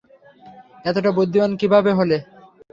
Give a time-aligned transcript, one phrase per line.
[0.85, 2.17] এতটা বুদ্ধিমান কীভাবে হলে?